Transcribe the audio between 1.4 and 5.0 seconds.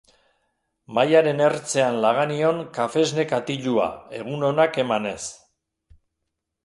ertzean laga nion kafesne katilua egun onak